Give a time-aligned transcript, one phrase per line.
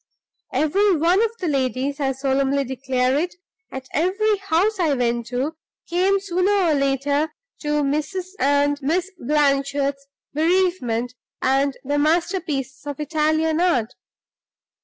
[0.55, 3.35] Every one of the ladies I solemnly declare it
[3.71, 5.55] at every house I went to,
[5.87, 8.29] came sooner or later to Mrs.
[8.39, 13.93] and Miss Blanchard's bereavement and the masterpieces of Italian art.